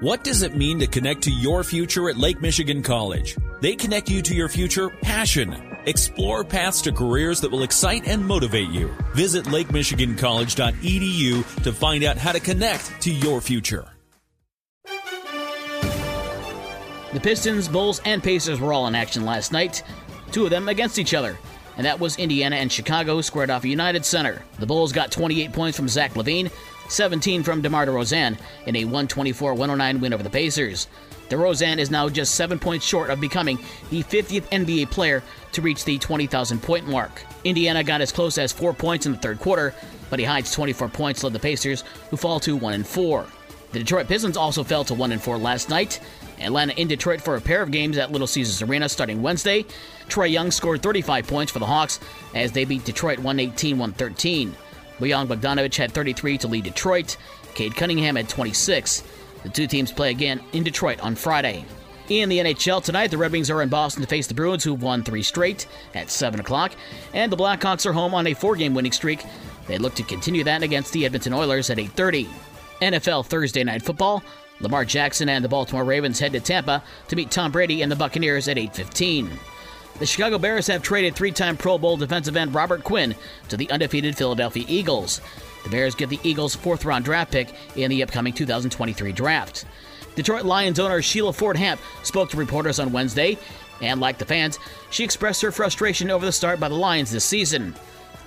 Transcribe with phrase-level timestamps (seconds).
[0.00, 3.34] What does it mean to connect to your future at Lake Michigan College?
[3.62, 5.56] They connect you to your future passion.
[5.86, 8.94] Explore paths to careers that will excite and motivate you.
[9.14, 13.88] Visit lakemichigancollege.edu to find out how to connect to your future.
[14.84, 14.90] The
[17.22, 19.82] Pistons, Bulls, and Pacers were all in action last night,
[20.30, 21.38] two of them against each other.
[21.76, 24.42] And that was Indiana and Chicago squared off at United Center.
[24.58, 26.50] The Bulls got 28 points from Zach LaVine,
[26.88, 30.88] 17 from DeMar DeRozan in a 124 109 win over the Pacers.
[31.28, 33.58] DeRozan is now just seven points short of becoming
[33.90, 35.22] the 50th NBA player
[35.52, 37.22] to reach the 20,000 point mark.
[37.44, 39.74] Indiana got as close as four points in the third quarter,
[40.08, 43.26] Buddy Hield's 24 points led the Pacers, who fall to 1 and 4.
[43.76, 46.00] The Detroit Pistons also fell to 1 and 4 last night.
[46.40, 49.66] Atlanta in Detroit for a pair of games at Little Caesars Arena starting Wednesday.
[50.08, 52.00] Trae Young scored 35 points for the Hawks
[52.34, 54.56] as they beat Detroit 118 113.
[54.98, 57.18] Bojan Bogdanovic had 33 to lead Detroit.
[57.54, 59.04] Cade Cunningham had 26.
[59.42, 61.66] The two teams play again in Detroit on Friday.
[62.08, 64.82] In the NHL tonight, the Red Wings are in Boston to face the Bruins, who've
[64.82, 66.72] won three straight at 7 o'clock,
[67.12, 69.22] and the Blackhawks are home on a four-game winning streak.
[69.66, 72.26] They look to continue that against the Edmonton Oilers at 8:30.
[72.80, 74.22] NFL Thursday Night Football.
[74.60, 77.96] Lamar Jackson and the Baltimore Ravens head to Tampa to meet Tom Brady and the
[77.96, 79.30] Buccaneers at 8:15.
[79.98, 83.14] The Chicago Bears have traded three-time Pro Bowl defensive end Robert Quinn
[83.48, 85.20] to the undefeated Philadelphia Eagles.
[85.64, 89.64] The Bears get the Eagles' fourth-round draft pick in the upcoming 2023 draft.
[90.14, 93.38] Detroit Lions owner Sheila Ford Hamp spoke to reporters on Wednesday,
[93.80, 94.58] and like the fans,
[94.90, 97.74] she expressed her frustration over the start by the Lions this season.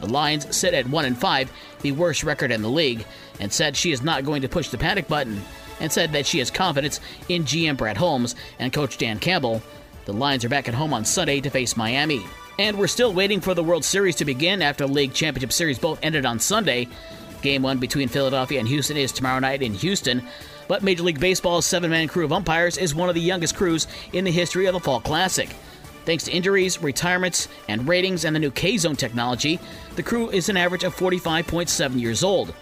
[0.00, 3.04] The Lions sit at 1 and 5, the worst record in the league,
[3.40, 5.42] and said she is not going to push the panic button,
[5.80, 9.62] and said that she has confidence in GM Brad Holmes and coach Dan Campbell.
[10.04, 12.24] The Lions are back at home on Sunday to face Miami.
[12.58, 16.00] And we're still waiting for the World Series to begin after League Championship Series both
[16.02, 16.88] ended on Sunday.
[17.40, 20.26] Game one between Philadelphia and Houston is tomorrow night in Houston.
[20.66, 23.86] But Major League Baseball's seven man crew of umpires is one of the youngest crews
[24.12, 25.54] in the history of the Fall Classic.
[26.08, 29.60] Thanks to injuries, retirements, and ratings and the new K Zone technology,
[29.94, 32.54] the crew is an average of 45.7 years old.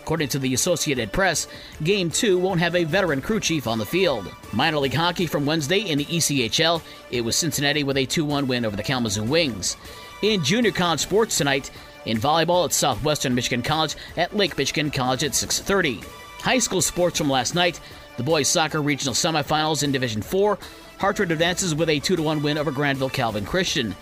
[0.00, 1.46] According to the Associated Press,
[1.82, 4.34] Game 2 won't have a veteran crew chief on the field.
[4.54, 6.80] Minor League Hockey from Wednesday in the ECHL,
[7.10, 9.76] it was Cincinnati with a 2 1 win over the Kalamazoo Wings.
[10.22, 11.70] In junior college sports tonight,
[12.06, 16.02] in volleyball at Southwestern Michigan College at Lake Michigan College at 6:30.
[16.40, 17.80] High school sports from last night,
[18.16, 20.58] the boys soccer regional semifinals in Division 4,
[20.98, 23.94] Hartford advances with a 2-1 win over Grandville Calvin Christian.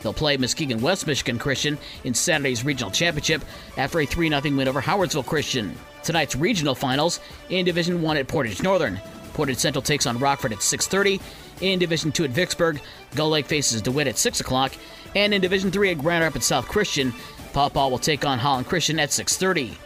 [0.00, 3.42] They'll play Muskegon West Michigan Christian in Saturday's regional championship
[3.76, 5.76] after a 3 0 win over Howardsville Christian.
[6.02, 7.20] Tonight's regional finals
[7.50, 9.00] in Division 1 at Portage Northern.
[9.34, 11.20] Portage Central takes on Rockford at 6:30.
[11.60, 12.80] In Division 2 at Vicksburg,
[13.14, 14.72] Gull Lake faces DeWitt at 6 o'clock.
[15.14, 17.12] And in Division 3 at Grand Rapids South Christian,
[17.52, 19.76] Paw Paw will take on Holland Christian at 6:30.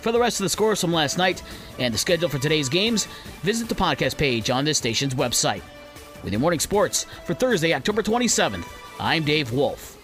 [0.00, 1.42] For the rest of the scores from last night
[1.78, 3.06] and the schedule for today's games,
[3.42, 5.62] visit the podcast page on this station's website.
[6.22, 8.66] With your morning sports for Thursday, October 27th,
[9.00, 9.97] I'm Dave Wolf.